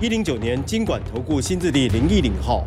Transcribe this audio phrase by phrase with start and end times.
[0.00, 2.64] 一零九年经管投顾新字第零一零号。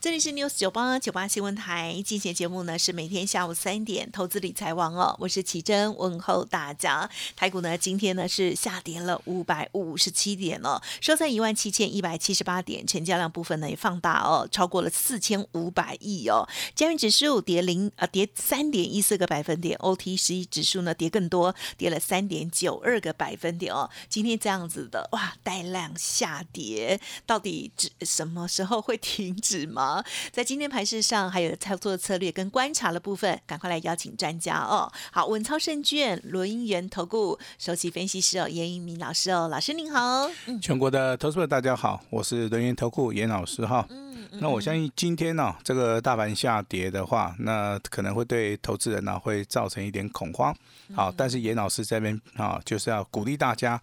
[0.00, 7.10] 这里是 News 九八九八新闻台，今天节目呢是每天下午三点，投资理财王哦，我是奇珍，问候大家。
[7.36, 16.48] 台股呢今天呢是下跌了五百五十七点哦，收在一万七千一百七十八点，成交量部分呢也放大哦，超过了四千五百亿哦。
[16.74, 23.90] 加元指数跌零啊跌三点一四个百分点，OT 十一指数呢跌更多，跌了三点九二个百分点哦。
[24.08, 29.89] 今天这样子的哇，带量下跌，到底指什么时候会停止吗？
[30.30, 34.90] 在今天盘市上，还有操作策略跟观察的部分，赶快来邀请专家哦。
[35.10, 40.30] 好，稳操胜券轮元投顾首席分析师哦，严一鸣老师哦，老师您好。
[40.60, 43.86] 全国的投资者大家好，我是轮元投顾严老师哈。
[43.90, 50.54] 嗯，那我相信今天呢，这个大盘下跌的话，那可能会对投资人呢会造成一点恐慌。
[50.94, 53.80] 好，但是严老师这边啊，就是要鼓励大家。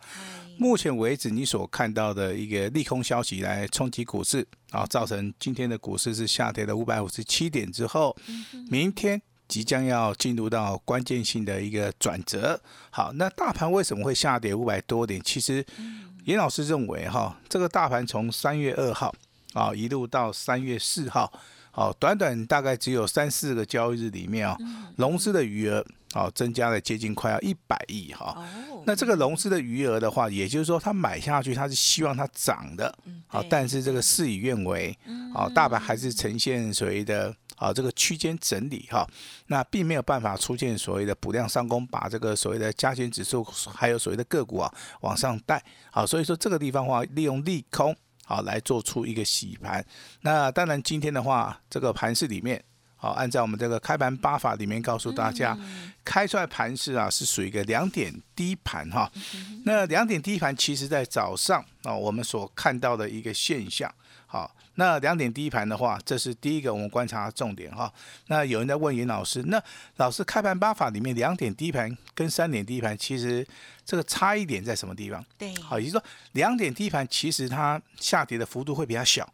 [0.57, 8.15] 目前为止，你所看到的一个利空消息来冲击股市，啊，造成今天的股市是下跌了五百五十七点之后，
[8.69, 12.59] 明天即将要进入到关键性的一个转折。
[12.89, 15.21] 好，那大盘为什么会下跌五百多点？
[15.23, 15.63] 其实，
[16.25, 19.13] 严老师认为哈，这个大盘从三月二号
[19.58, 21.31] 啊一路到三月四号，
[21.72, 24.58] 好，短短大概只有三四个交易日里面啊，
[24.95, 25.86] 融资的余额。
[26.14, 28.41] 好，增加了接近快要一百亿哈。
[28.86, 32.97] 那这个融资的余额的话，也就是说，他买下去，他是希望它涨的。
[33.27, 34.97] 好，但是这个事与愿违。
[35.33, 39.05] 好，大盘还是呈现所谓的啊这个区间整理哈。
[39.48, 45.61] 那并没有办法出现所谓的补量上攻，把这个所谓的加权指数还有所谓的个股啊往上带。
[45.92, 47.95] 好，所以说这个地方的话，利用利空
[48.27, 49.83] 好来做出一个洗盘。
[50.21, 52.61] 那当然今天的话，这个盘市里面。
[52.99, 55.55] 好，按照我们这个开盘八法里面告诉大家，
[56.04, 59.08] 开出来盘势啊是属于一个两点低盘哈。
[59.66, 63.93] 那两点低盘其实在早上啊，我们所看到的一个现象。
[64.26, 67.93] 好，那两点低盘的话，这是第一个我们观察重点哈。
[68.27, 69.61] 那有人在问严老师，那
[69.98, 73.45] 老师开盘八法里面两点低盘跟三点低盘，其实
[73.86, 75.23] 这个差一点在什么地方？
[75.37, 79.32] 对，好，也就是说两点低盘其实它下跌的幅度会比较小。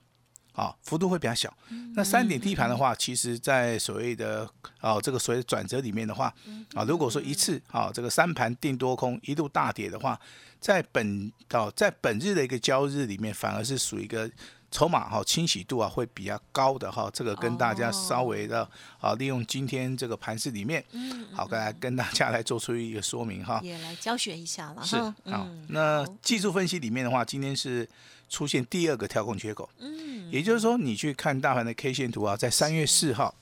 [0.54, 1.52] 啊，幅度会比较小。
[1.96, 4.48] 那三点低盘的话，其实，在所谓的
[4.80, 6.32] 啊这个所谓的转折里面的话，
[6.76, 10.20] 啊，如果说一次啊这个三盘定多空一度大跌的话，
[10.60, 14.30] 在本到在本日的一个交易日里面，反而是属于一个
[14.74, 17.10] 筹码哈清洗度啊会比较高的哈。
[17.14, 18.68] 这个跟大家稍微的
[19.00, 20.84] 啊利用今天这个盘势里面，
[21.32, 23.62] 好来跟大家来做出一个说明哈。
[23.64, 24.84] 也来教学一下了。
[24.84, 24.98] 是
[25.32, 27.88] 好，那技术分析里面的话，今天是。
[28.30, 33.36] 出现第二个跳空缺口，嗯，也就是说，你去看大盘的 K 线图啊，在三月四号，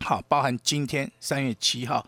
[0.00, 2.06] 好，包含今天三月七号，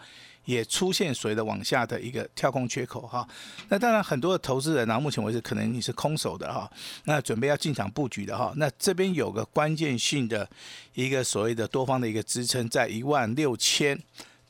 [0.48, 3.28] 也出现所谓的往下的一个跳空缺口哈。
[3.68, 6.70] 那当然，很多的投资人啊，目前为止可能你是空手的哈，
[7.04, 10.48] 那准备要进场布局的哈，那这边有个关键性的
[10.94, 14.00] 一个所谓的多方的一个支撑，在一万六千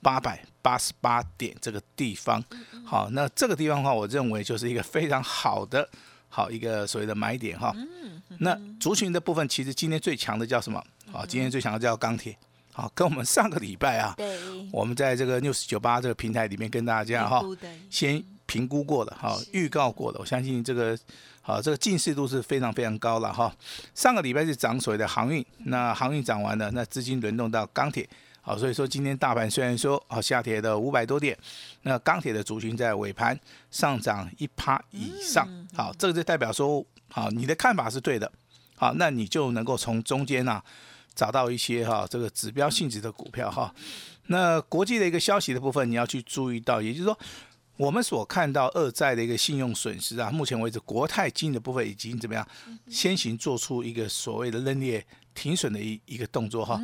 [0.01, 2.41] 八百八十八点这个地方，
[2.87, 5.89] 好，那这个地方的话，我认为就是一个非常好的。
[6.31, 7.75] 好一个所谓的买点哈，
[8.41, 10.85] 那族群的部分其实今天最强的叫什么？
[11.11, 12.37] 好，今天最强的叫钢铁。
[12.79, 14.15] 好，跟我们上个礼拜啊，
[14.71, 17.43] 我们在这个 news 九八这个平台里面跟大家哈，
[17.91, 20.97] 先评估过的哈，预告过的，我相信这个
[21.43, 23.53] 好这个近视度是非常非常高了哈。
[23.97, 28.09] 上个礼拜是涨所谓的航运，那航运涨完了，那资金轮动到钢铁。
[28.43, 31.37] 好，所以说今天大盘虽然说啊下跌的五百多点，
[31.83, 33.37] 那钢铁的族群在尾盘
[33.73, 38.31] 上涨一趴以上，好，这个就代表说，好，你的看法是对的，
[38.77, 40.63] 好，那你就能够从中间呐
[41.19, 43.75] 找到一些哈这个指标性质的股票哈。
[44.29, 47.19] 那国际的一个消息的部分，你要去注意到，也就是说，
[47.77, 52.47] 我们所看到二债的一个信用损失啊，目前为止国泰金的部分已经怎么样
[52.89, 55.05] 先行做出一个所谓的认列。
[55.35, 56.83] 停损的一一个动作哈，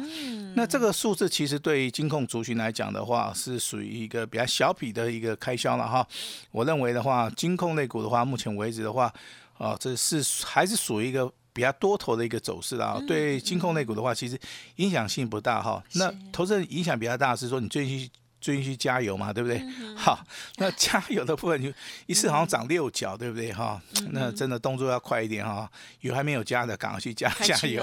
[0.55, 6.07] 那这个数字其实对于金控族群来讲的话，是属于一个比较小笔的一个开销了哈。
[6.53, 9.13] 我认为的话，金控类股的话，目前为止的话，
[9.59, 13.01] 啊，这是还是属于一个比较多头的一个走势啊。
[13.09, 14.39] 对金控类股的话，其实
[14.77, 15.83] 影响性不大哈。
[15.95, 18.11] 那投资人影响比较大是说，你最近
[18.41, 19.65] 最近去加油嘛，对不对？
[19.97, 20.23] 好，
[20.57, 21.73] 那加油的部分就
[22.05, 23.51] 一次好像涨六角，对不对？
[23.51, 23.81] 哈，
[24.11, 25.71] 那真的动作要快一点哈，
[26.01, 27.83] 油还没有加的，赶快去加 加油。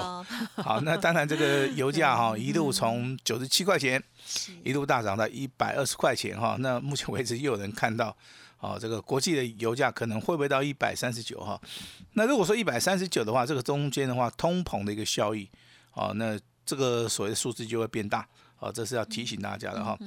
[0.57, 4.03] 好，那当然这个油价哈 一路从九十七块钱
[4.63, 8.15] 一路大涨到一百二十块钱哈，那目前为止又有人看到。
[8.61, 11.59] 哦，这个国际的油价可能会不会到一百三十九哈？
[12.13, 15.49] 那如果说一百三十九的话，这个中间的话，通膨的一个效益，
[15.93, 18.27] 哦，那这个所谓的数字就会变大，
[18.61, 19.97] 哦，这是要提醒大家的哈。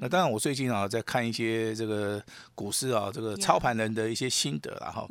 [0.00, 2.22] 那当然，我最近啊在看一些这个
[2.54, 5.06] 股市啊，这个操盘人的一些心得了哈。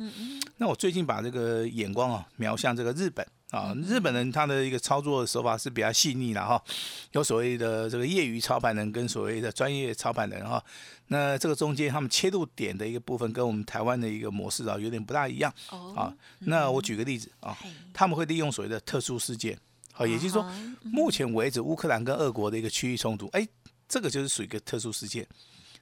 [0.58, 3.26] 那我最近把这个眼光啊瞄向这个日本。
[3.50, 6.62] 啊，日本人他的一个操作手法是比较细腻的哈，
[7.10, 10.64] 有所谓的这个业余操盘人跟所谓的专业操盘人哈，
[11.08, 15.52] 那这个中间他们切入点的一个部分跟我们台湾的一个模式啊有点不大一样
[15.96, 16.14] 啊。
[16.38, 17.58] 那我举个例子啊，
[17.92, 19.58] 他们会利用所谓的特殊事件，
[20.00, 20.50] 好，也就是说，
[20.82, 23.46] 目前为止乌克兰跟俄国的一个区域冲突，哎，
[23.86, 25.28] 这个就是属于一个特殊事件。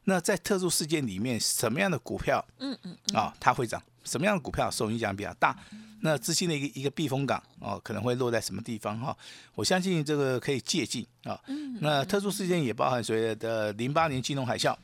[0.02, 3.80] 那在特殊事件里面，什么样的股票，嗯嗯，啊，它会涨？
[4.02, 5.56] 什么样的股票受影响比较大？
[6.00, 9.16] 那资金的一个一个避风港哦，可能会落在什么地方哈？
[9.54, 11.40] 我相信这个可以借鉴啊。
[11.80, 14.76] 那特殊事件也包含所谓的零八年金融海啸，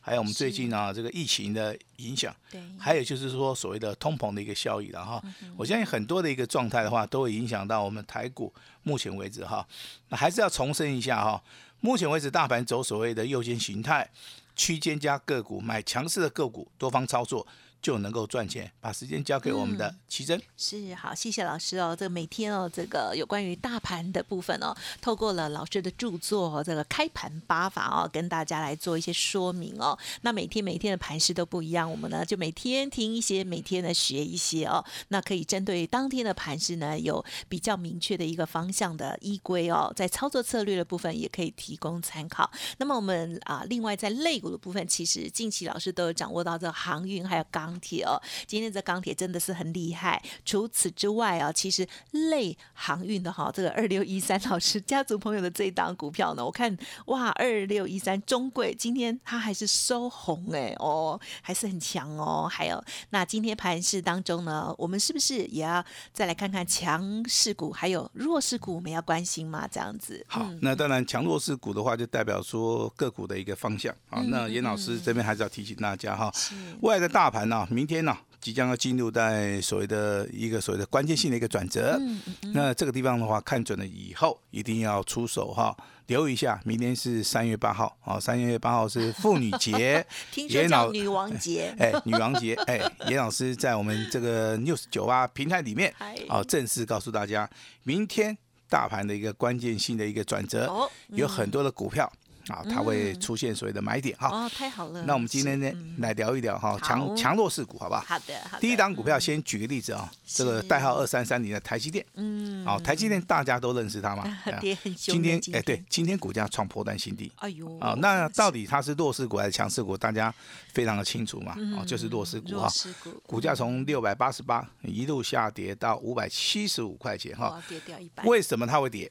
[0.00, 5.22] 还有我们最近啊这个疫情的影响，对，还有就是说所谓的通膨的一个效益了哈。
[5.56, 8.52] 我相信很多的一个状态的话，都会影响到我们台股。
[8.82, 9.66] 目前为止哈，
[10.08, 11.42] 那还是要重申一下哈。
[11.80, 14.10] 目前为止，大盘走所谓的右肩形态，
[14.56, 17.46] 区间加个股买强势的个股，多方操作。
[17.80, 18.70] 就能够赚钱。
[18.80, 20.40] 把时间交给我们的奇珍。
[20.56, 21.94] 是好，谢谢老师哦。
[21.98, 29.98] 这个每天哦，这个有关于大盘的部分哦，透过了老师的著作这个开盘八法哦，跟大家来做一些说明哦。
[30.22, 34.84] 那每天每天的盘势都不一样，我们呢就每天听一些，每天呢学一些哦。
[35.08, 39.92] 那可以针对当天的盘势呢，有比较明确的一个方向的依规哦。
[39.94, 42.50] 在操作策略的部分也可以提供参考。
[42.78, 47.69] 那么我们啊，另外在类股的部分，其实近期老师都有掌握到这个航运还有钢。
[47.70, 50.20] 钢铁哦，今天这钢铁真的是很厉害。
[50.44, 56.76] 除此之外啊，其实类航运的哈，这个二六一三老师家族朋友的这一档股票呢，我看
[57.06, 62.48] 哇，二六一三中贵今天它还是收红哎哦，还是很强哦。
[62.50, 69.68] 还有那今天盘市当中呢，我们是不是也要再来看看强势股还有弱势股，我们要关心吗？
[69.70, 70.24] 这样子。
[70.26, 74.20] 好，那当然强弱势股的话，就代表说个股的一个方向啊。
[74.26, 76.32] 那严老师这边还是要提醒大家哈，
[76.80, 77.59] 未来的大盘呢。
[77.70, 81.96] 明天呢，即将要进入在所谓的一个所谓的关键性的一个转折。
[82.00, 85.76] 嗯嗯那这个地方的话，看准了以后，一定要出手哈，
[86.06, 86.60] 留意一下。
[86.64, 95.94] 明天是三月八号，啊，三月八号是妇女节， 听说叫女王节， 哎，女王节，哎，严老师在我们这个 news 九八平台里面，
[96.28, 97.48] 哦，正式告诉大家，
[97.84, 98.36] 明天
[98.68, 100.72] 大盘的一个关键性的一个转折，
[101.08, 102.10] 有很多的股票。
[102.48, 104.28] 啊，它会出现所谓的买点哈。
[104.28, 105.02] 哦，太好了。
[105.04, 108.00] 那我们今天呢，来聊一聊哈，强强弱势股，好不好？
[108.00, 108.60] 好的，好的。
[108.60, 112.04] 第一档股票先举个例子啊，这个代号二三三零的台积电。
[112.14, 112.64] 嗯。
[112.64, 114.24] 好，台积电大家都认识它嘛？
[114.60, 115.14] 跌很凶。
[115.14, 117.30] 今天哎，对，今天股价创破断新低。
[117.36, 117.78] 哎呦。
[117.78, 119.96] 啊，那到底它是弱势股还是强势股？
[119.96, 120.32] 大家
[120.72, 121.54] 非常的清楚嘛。
[121.76, 122.54] 哦，就是弱势股哈。
[122.54, 123.22] 弱势股。
[123.26, 127.62] 股价从六百八十八一路下跌到五百七十五块钱哈。
[127.68, 128.24] 跌掉一百。
[128.24, 129.10] 为什么它会跌？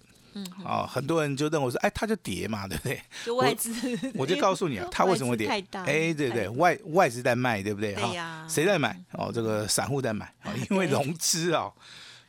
[0.60, 3.02] 嗯，啊，很多人就认为说，哎，它就跌嘛，对不对？
[3.26, 3.72] 就外资，
[4.16, 5.48] 我就告诉你啊， 它为什么会跌？
[5.48, 7.94] 哎，对对，外外资在卖，对不对？
[7.94, 8.46] 对呀。
[8.48, 9.00] 谁在买？
[9.14, 11.72] 哦，这个散户在买 啊，因为融资啊，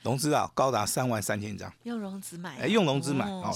[0.03, 1.73] 融资啊，高达三万三千张。
[1.85, 2.57] 用融资买？
[2.61, 3.53] 哎，用融资买哦。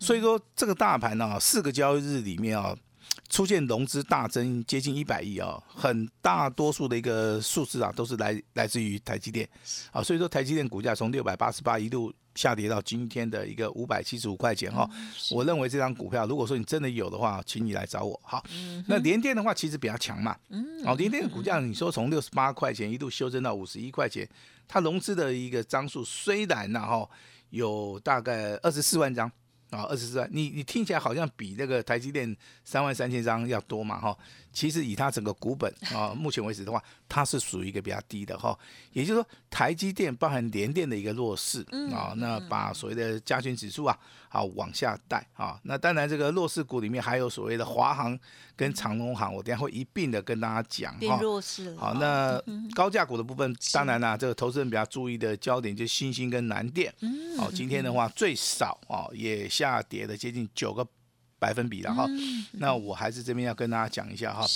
[0.00, 2.76] 所以说这个大盘呢，四个交易日里面啊，
[3.28, 9.48] 出现融资大增，接近一百亿啊，很大多数的一个数字啊，都是来来自于台积电
[9.90, 10.02] 啊。
[10.02, 12.12] 所以说台积电股价从六百八十八一度。
[12.36, 14.86] 下跌到今天的一个五百七十五块钱哈，
[15.30, 18.20] 我认为这张股票，如果说你真的有的话，请你来找我。
[18.22, 18.44] 好，
[18.86, 20.36] 那联电的话其实比较强嘛，
[20.84, 24.28] 哦，联电的股价你说从六十八块钱一度修正到五十一块钱，
[24.68, 27.08] 它融资的一个张数虽然呢哈
[27.48, 29.32] 有大概二十四万张。
[29.70, 34.16] 啊，二十四万，你你听起来好像比那个台积电三万三千张要多嘛，哈，
[34.56, 38.58] 其实以它整个股本 啊，目前为止的话，它是属于一个比较低的哈，
[38.92, 41.60] 也就是说，台积电包含联电的一个弱势
[41.92, 43.98] 啊，那把所谓的加权指数啊，
[44.28, 48.16] 好往下带啊，那当然这个弱势股里面还有所谓的华航
[48.54, 51.18] 跟长隆航，我等下会一并的跟大家讲哈。
[51.20, 51.80] 弱势了。
[51.80, 52.40] 好，那
[52.74, 56.94] 高价股的部分，当然啦，这个投资人比较注意的焦点就是新兴跟南电。
[57.00, 57.36] 嗯。
[57.36, 59.46] 好，今天的话最少啊也。
[59.56, 60.86] 下跌了接近九个
[61.38, 62.06] 百分比了哈，
[62.58, 64.46] 那我还是这边要跟大家讲一下哈，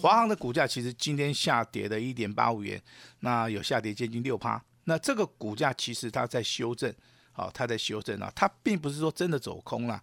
[0.00, 2.80] 华航的股价其实今天下跌的一点八五元，
[3.20, 6.92] 那有下跌接近六趴，那这个股价其实它在修正，
[7.32, 10.02] 好，它在修正啊，它并不是说真的走空了，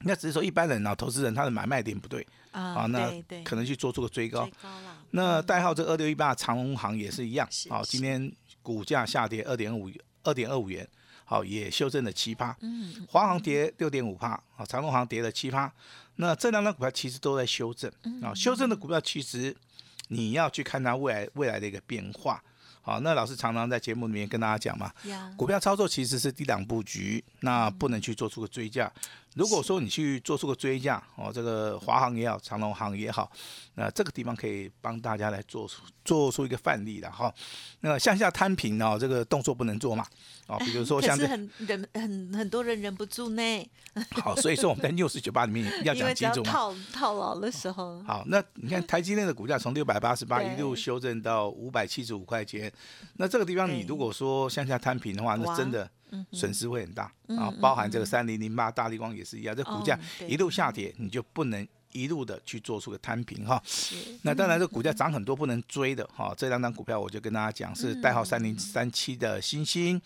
[0.00, 3.10] 那只是说一般人啊，投资人他的买卖点不对啊啊，那
[3.42, 4.48] 可能去做出个追高
[5.10, 7.92] 那代号这二六一八长隆行也是一样是，好，是。
[7.92, 8.30] 今天
[8.62, 9.90] 股价下跌二点五
[10.22, 10.86] 二点二五元，
[11.26, 12.56] 好，也修正了七趴。
[12.60, 15.70] 嗯，华航跌六点五帕，啊，长隆航跌了七趴。
[16.14, 19.54] 那这两张股票其实都在修正嗯啊，修正的股票其实
[20.08, 22.42] 你要去看它未来未来的一个变化。
[22.80, 24.92] 好，那老师常常在节目里面跟大家讲嘛，
[25.36, 28.90] 股票操作其实是低档布局，那不能去做出个追价。
[29.36, 33.30] 如果说你去做出个追价，哦，这个华航也好，长隆航也好，
[33.74, 37.32] 那这个地方可以帮大家来做出做出一个范例了哈。
[37.80, 40.06] 那向下摊平哦，这个动作不能做嘛，
[40.46, 43.70] 哦， 比如说像是很忍很很多人忍不住呢，
[44.22, 46.50] 好，所以说我们在六十九八里面要讲清楚嘛。
[46.56, 52.72] 套套牢的时候，好，那你看台积电的股价从六百八十八一路修正到五百七十五块钱，
[53.16, 55.90] 那这个地方你如果说向下摊平的话，那真的
[56.32, 59.98] 损失会很大嗯啊，包含这个三零零八大力光也是一样，这股价
[60.28, 63.62] 一路下跌，你就不能一路的去做出个摊平哈。
[64.22, 70.00] 那当然，这股价涨很多不能追的哈，这两张股票我就跟大家讲是代号三零三七的星星，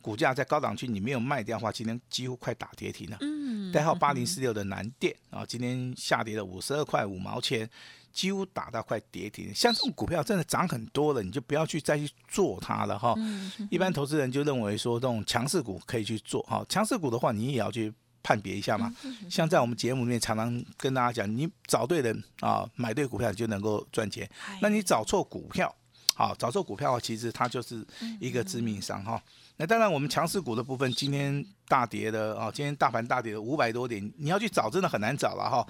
[0.00, 3.16] 股价在高档区你没有卖掉的话，今天几乎快打跌停了。
[3.20, 7.68] 嗯代号八零四六的南电啊，今天下跌了五十二块五毛钱，
[8.12, 9.54] 几乎打到快跌停。
[9.54, 13.14] 像这种股票真的涨很多了，你就不要去再去做它了哈。
[13.18, 18.94] 嗯一般投资人就认为说这种强势股可以去做哈，强势股的话你也要去判别一下嘛。
[19.28, 24.28] 像在我们节目里面常常跟大家讲，你找对人啊，买对股票你就能够赚钱。
[24.60, 25.74] 那你找错股票，
[26.14, 27.86] 好，找错股票其实它就是
[28.20, 29.22] 一个致命伤哈。
[29.60, 35.66] 那当然，我们强势股的部分今天大跌的啊，今天大盘大跌的五百多点，你要去找真的很难找了哈。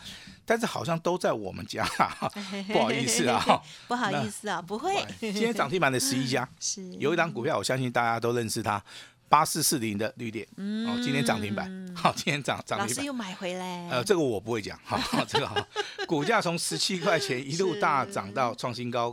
[0.46, 1.84] 但是好像都在我们家，
[2.72, 3.42] 不好意思啊。
[3.88, 8.80] 不好意思啊，不会，今天涨停板的十一家， 是有一档股票，我相信大家都认识它，
[9.28, 10.46] 八四四零的绿电，
[10.86, 12.86] 哦，今天涨停板，好，今天涨涨停板。
[12.86, 15.66] 嗯老师又买回来，呃，这个我不会讲，哈，这个哈，
[16.06, 19.12] 股价从十七块钱一路大涨到创新高，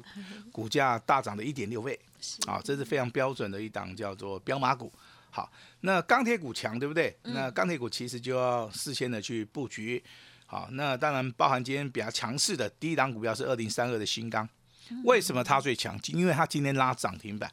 [0.51, 2.00] 股价大涨了一点六倍，
[2.45, 4.91] 啊，这是非常标准的一档叫做标马股。
[5.29, 7.15] 好，那钢铁股强，对不对？
[7.24, 10.03] 那钢铁股其实就要事先的去布局。
[10.45, 14.47] 好，那当然包含今天比较强势的第一档股票是二零三二的新钢，
[15.03, 16.00] 为什么它最强？
[16.07, 17.51] 因为它今天拉涨停板。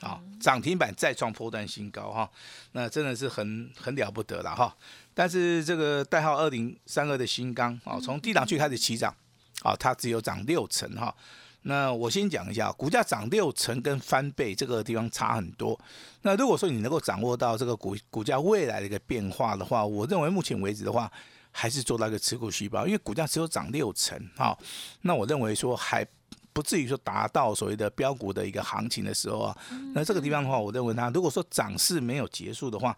[0.00, 2.28] 啊，涨停板再创破断新高哈，
[2.72, 4.74] 那真的是很很了不得了哈。
[5.14, 9.14] 但是这个代号二零三二的新钢啊，从低档区开始起涨，
[9.62, 11.14] 啊，它只有涨六成哈。
[11.62, 15.78] 那我先讲一下，股价涨六成跟翻倍这个地方差很多。
[16.22, 21.10] 那如果说你能够掌握到这个股股价未来的一个变化的话，我认为目前为止的话，
[21.50, 24.56] 还是做到一个持股续报，因为股价只有涨六成哈。
[25.02, 26.06] 那我认为说还。
[26.52, 29.56] 不至于说达到所谓的标股的一个行情的时候啊，
[29.94, 32.94] 那这个地方的话，我认为它如果说涨势没有结束的话，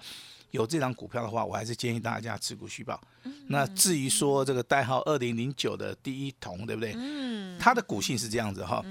[0.52, 2.99] 有这张股票的话，我还是建议大家持股续报。
[3.49, 6.94] 那至于说这个代号二零零九的第一铜，对不对？
[6.97, 8.82] 嗯，它的股性是这样子哈，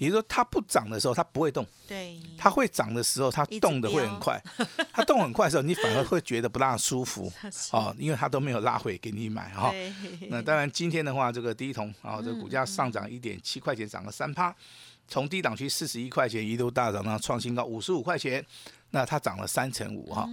[0.00, 4.42] 也就是说它不涨的时候它不会动，对，它会涨的时候它动的会很快，
[4.92, 7.30] 它动很快的时候你反而会觉得不大舒服
[7.70, 9.70] 哦，因为它都没有拉回给你买哈。
[9.70, 9.92] 对，
[10.30, 14.54] 那当然，今天的话，这个第一桶啊，这个股价上涨一点七块钱，涨了三趴，
[15.06, 18.42] 从低档区四十一块钱一路大涨到创新高五十五块钱，
[18.92, 20.26] 那它涨了三成五哈。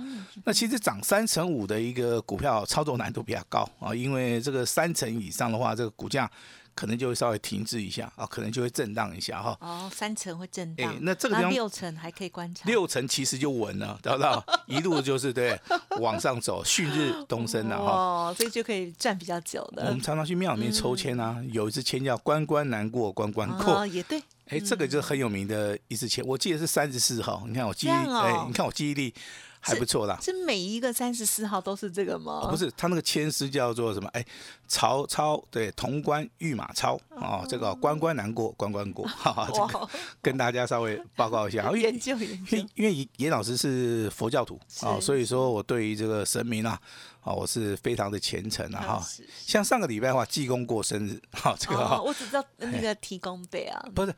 [0.45, 6.31] 那其实涨三成五的一个股票操作难度比较高啊，因为这个三成以上的话，这个股价
[6.77, 9.57] 可能就会稍微停滞一下啊，可能就会震荡一下哈。
[9.59, 14.45] 哦，三层会震哎荡，那这个地方六层还可以观察，六成其实就稳了，知道不知道？
[14.67, 15.59] 一路就是对
[15.99, 17.91] 往上走，旭日东升了哈。
[17.91, 27.43] 哦，所以就可以站比较久的我们，常常去庙里面抽签啊，有一支签叫“关关难过关关过”，哦，也对，哎，这个就是很有名的一支签，我记得是三十四号。
[27.47, 29.11] 你看我记忆哎，你看我记忆力
[29.59, 30.17] 还不错啦。
[30.21, 32.41] 是每一个三十四号都是这个吗？
[32.43, 34.07] 哦不是，他那个签诗叫做什么？
[34.13, 34.25] 哎，
[34.67, 39.89] 曹操对潼关御马超哦，这个关关难过关关过，哈哈，这个，
[40.21, 41.71] 跟大家稍微报告一下。
[41.75, 46.79] 研究研究因为，严老师是佛教徒啊，是所以说我对于这个神明啊，
[47.21, 49.07] 啊，我是非常的虔诚啊哈。
[49.45, 54.15] 像上个礼拜的话，济公过生日，哈，这个我只知道那个提供杯啊，不是，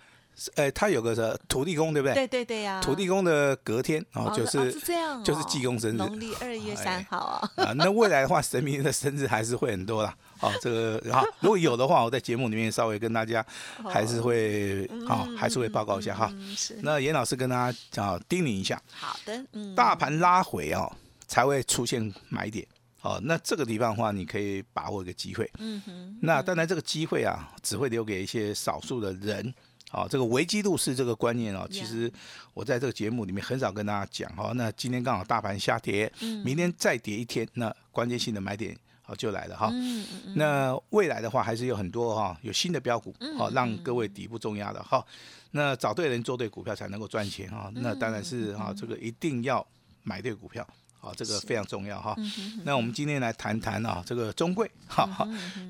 [0.55, 2.13] 呃，他有个是土地公，对不对？
[2.15, 10.15] 对对对呀，土地公的隔天哦哦，就哦是是这样哦，就是济公生日农历二月三号啊，啊，那未来的话，神明的生日还是会很多啦。
[10.41, 13.45] 哦，这个好如果有的话，我在节目里面稍微跟大家
[13.83, 16.29] 还是会好、还是会报告一下哈。
[16.33, 20.89] 嗯，是那严老师跟大家啊叮咛一下，好的，嗯，大盘拉回哦，
[21.27, 22.65] 才会出现买点。
[23.01, 25.49] 哦，那这个地方的话，你可以把握一个机会。
[25.57, 29.53] 嗯哼，那当然，这个机会啊，只会留给一些少数的人。
[29.89, 32.11] 好、这个危机入市这个观念哦，其实
[32.53, 34.53] 我在这个节目里面很少跟大家讲哦。
[34.53, 39.69] 那今天刚好大盘下跌，嗯明天再跌一天，那关键性的买点好就来了哈。
[39.73, 45.03] 嗯嗯嗯，那未来的话，还是有很多哈，有新的标股，好、嗯让各位底部重压的哈。
[45.51, 47.71] 那找对人做对股票才能够赚钱哈。
[47.73, 49.65] 嗯那当然是哈，这个一定要
[50.03, 50.67] 买对股票，
[50.99, 52.13] 好，这个非常重要哈。
[52.17, 55.27] 嗯那我们今天来谈谈啊，这个中贵，哈哈，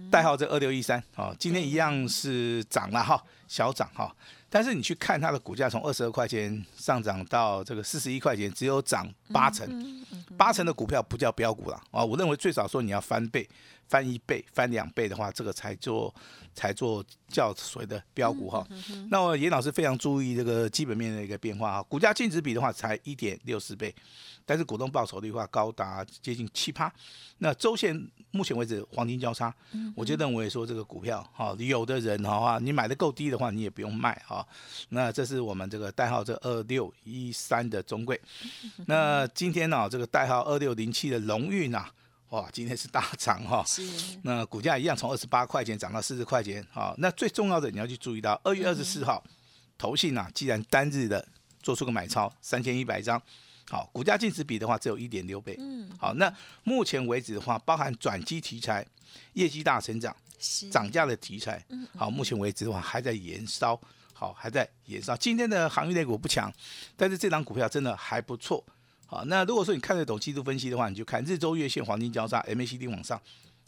[0.10, 4.14] 代号这二六一三，好，今天一样是涨了哈，小涨哈。
[4.50, 12.04] 但是你去看它的股价，从二十二块钱上涨到这个四十一块钱，只有涨八成，嗯八成的股票不叫标股了啊！
[12.04, 13.48] 我认为最少说你要翻倍、
[13.88, 16.14] 翻一倍、翻两倍的话，这个才做
[16.56, 18.66] 才做叫所谓的标股哈。
[19.10, 23.94] 那我严老师非常注意这个基本面的一个变化哈，股价净值比的话才一点六四倍，
[24.46, 26.92] 但是股东报酬率的话高达接近七趴。
[27.40, 27.96] 那周线
[28.32, 29.54] 目前为止黄金交叉，
[29.96, 34.48] 我就认为说这个股票哈，有的人的话你买的够低的话，你也不用卖哈。
[34.90, 38.20] 那这是我们这个代号这二六一三的中贵。
[38.88, 41.86] 那今天呢、这个代号二六零七的龙运呐，
[42.30, 43.64] 哇，今天是大涨哈。
[43.66, 43.82] 是。
[44.24, 49.24] 那股价一样从二十八块钱涨到四十块钱，好，那最重要的你要去注意到，二月二十四号，
[49.78, 51.28] 投信啊，既然单日的
[51.62, 53.22] 做出个买超三千一百张，
[53.70, 58.86] 好，股价净值比的话只有一点六倍，嗯，好，那目前为止的话，包含转机题材、
[59.34, 60.16] 业绩大成长、
[60.72, 61.64] 涨价的题材，
[61.98, 63.80] 好，目前为止的话还在延烧，
[64.20, 65.16] 好，还在延烧。
[65.16, 66.52] 今天的航运类股不强，
[66.98, 68.62] 但是这档股票真的还不错。
[69.06, 73.18] 好，那如果说你看得懂技术分析的话，你就看日周月线黄金交叉 MACD 往上。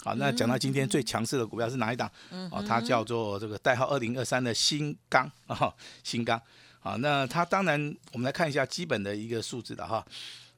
[0.03, 2.11] 好，那讲到今天最强势的股票是哪一档？
[2.51, 6.41] 哦，它叫做这个代号二零二三的新钢啊，新钢。
[6.81, 10.05] 好，那它当然我们来看一下基本的一个数字的哈，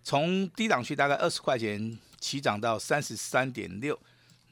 [0.04, 3.96] 从低档区大概二十块钱起涨到三十三点六，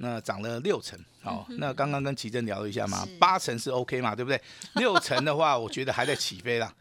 [0.01, 1.00] 那涨了六成。
[1.22, 4.41] 好，那刚刚跟奇珍聊了一下嘛，八成是 OK 嘛，对不对？
[4.75, 6.74] 六成的话，我觉得还在起飞啦。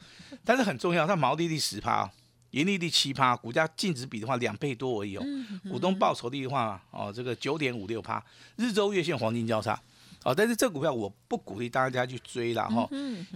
[0.44, 2.10] 但是很重要，它毛利率十趴、哦，
[2.52, 5.24] 盈利率七趴，股价净值比的话两倍多而已哦。
[5.68, 8.24] 股东报酬率的话，哦，这个九点五六趴，
[8.56, 9.78] 日周月线黄金交叉。
[10.22, 12.88] 哦，但是这股票我不鼓励大家去追啦哈，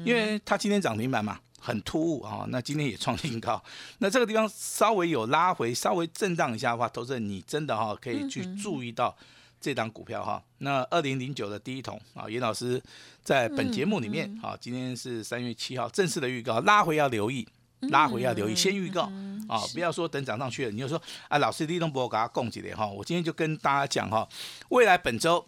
[0.05, 3.63] 因为它今天涨停板嘛，很突兀啊、那今天也创新高，
[3.99, 9.17] 那这个地方稍微有拉回，稍微震荡一下的话，投资人你真的哈、可以去注意到
[9.65, 10.43] 这档股票哈。
[10.59, 12.83] 那二零零九的第一桶啊，严老师
[13.23, 17.49] 在本节目里面啊，今天是三月七号正式的预告，拉回要留意。
[17.91, 19.03] 拉回要留意，先预告
[19.47, 22.87] 啊，不要说等涨上去了，你就说啊，老师立东博给他供几点哈。
[22.87, 24.27] 我今天就跟大家讲哈，
[24.71, 25.47] 未来本周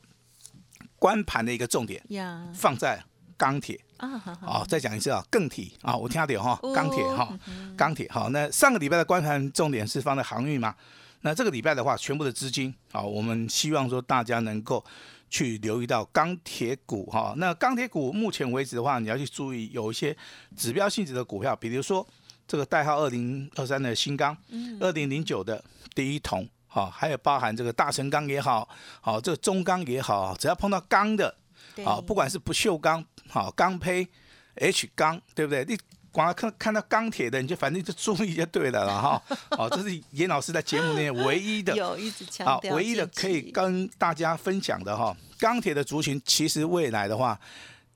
[0.98, 3.02] 关盘的一个重点呀放在
[3.38, 7.38] 钢铁啊，好再讲一次啊，更体啊，我听到有哈哦，钢铁哈，
[7.74, 8.28] 钢铁好。
[8.28, 10.74] 那上个礼拜的观盘重点是放在航运嘛？
[11.26, 14.84] 那这个礼拜的话，全部的资金啊，我们希望说大家能够
[15.28, 17.34] 去留意到钢铁股哈。
[17.36, 20.16] 那钢铁股目前为止的话，你要去注意有一些
[20.56, 22.06] 指标性质的股票，比如说
[22.46, 24.38] 这个代号二零二三的新钢，
[24.78, 25.60] 二零零九的
[25.96, 26.48] 第一铜。
[26.68, 28.68] 好，还有包含这个大成钢也好，
[29.00, 31.34] 好这个中钢也好，只要碰到钢的，
[31.84, 34.06] 好，不管是不锈钢，好钢胚、
[34.54, 35.64] H 钢，对不对？
[35.64, 35.76] 你
[36.16, 39.22] 光看看到钢铁的，你就反正就注意就对了了哈。
[39.58, 45.14] 哦，这是严老师在节目内唯一的有一直强好调，唯一的可以跟大家分享的哈。
[45.38, 47.38] 钢铁的族群其实未来的话，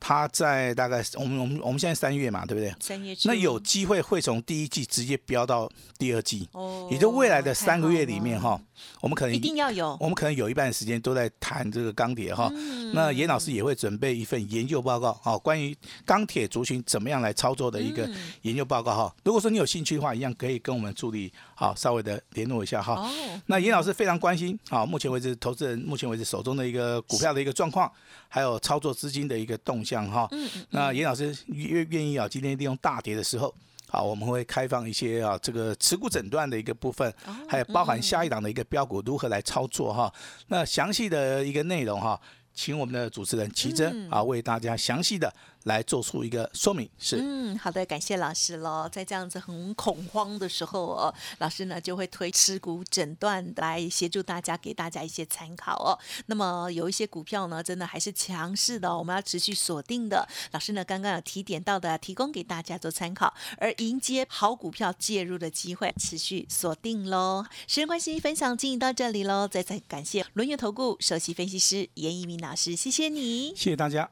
[0.00, 2.74] 它在大概我们我们我们现在三月嘛，对不对？
[2.80, 8.60] 三月那有机会会从第一季直接飙到第二季，哦也就未来的三个月里面哈，
[9.02, 12.50] 我们可能一定要有我们可能有一半的时间都在谈这个钢铁哈。
[12.94, 18.10] 那严老师也会准备一份研究报告，好，关于钢铁族群怎么样来操作的一个
[18.42, 19.14] 研究报告哈。
[19.22, 22.94] 如果说你有兴趣的话，一样可以跟我们助理好稍微的联络一下哈。
[22.94, 27.90] 哦，那严老师非常关心啊，目前为止投资人目前为止手中的一个股票的一个状况，
[28.30, 30.26] 还有操作资金的一个动向哈。
[30.70, 33.54] 那严老师愿愿意啊，今天利用大跌的时候。
[33.92, 37.12] 好，我们会开放一些啊，这个持股诊断的一个部分，
[37.48, 40.14] 还有包含下一档的一个标股如何来操作哈。
[40.46, 42.16] 那详细的一个内容哈，
[42.54, 45.34] 请我们的主持人奇珍啊为大家详细的
[45.64, 46.88] 来做出一个说明。
[46.98, 48.88] 是，嗯，好的，感谢老师喽。
[48.90, 55.98] 在这样子很恐慌的时候哦，老师呢就会推持股诊断来协助大家，给大家一些参考哦。
[56.26, 60.26] 那么有一些股票呢，真的还是强势的哦、我们要持续锁定的。
[60.52, 67.44] 老师呢刚刚有提点到的，提供给大家做参考，而迎接好股票介入的机会，持续锁定喽。
[67.66, 73.54] 时间关系，分享进行到这里喽，再次感谢轮源投顾首席分析师严一鸣老师，谢谢你。
[73.54, 74.10] 谢谢大家。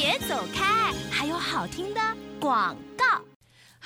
[0.00, 2.00] 别走开，还有好听的
[2.40, 3.29] 广告。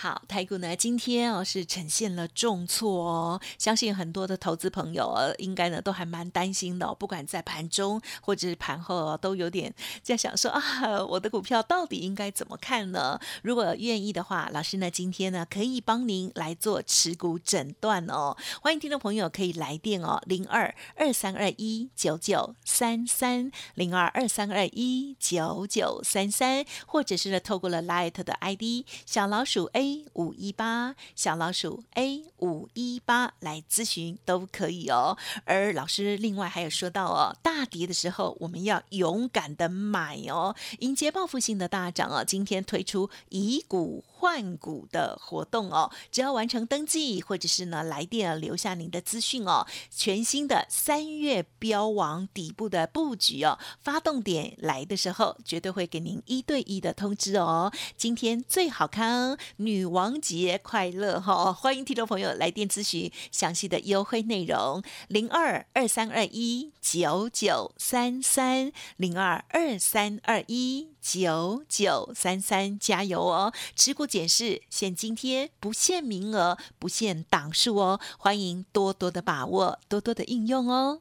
[0.04, 13.18] 好，台股呢今天哦是呈现了重挫哦，相信很多的投资朋友呃应该呢都还蛮担心的、哦，不管在盘中或者是盘后、哦、都有点在想说啊，我的股票到底应该怎么看呢？
[13.42, 29.93] 如果愿意的话，老师呢今天呢可以帮您来做持股诊断哦，欢迎听众朋友可以来电哦，零二二三二一九九三三零二二三二一九九三三，或者是呢透过了 Light 的 ID 小老鼠 A。
[30.14, 35.16] 五一八小老鼠 A 五一八来咨询都可以哦。
[35.44, 42.24] 而老师另外还有说到哦，大跌的时候我们要勇敢的买哦，迎接报复性的大涨哦。
[42.24, 57.72] 今天推出以股换股的活动哦，只要完成登记或者是呢来电留下您的资讯哦，全新的三月标王底部的布局哦，发动点来的时候绝对会给您一对一的通知哦。
[57.96, 59.36] 今天最好康
[59.74, 61.52] 女王节快乐哈！
[61.52, 73.52] 欢迎听众朋友来电咨询详细的优惠内容，零二二三二一九九三三零二二三二一九九三三，加油哦！
[73.74, 81.00] 持股检视限今天，不限名额，不限档数哦，欢迎多多的把握，多多的应用哦。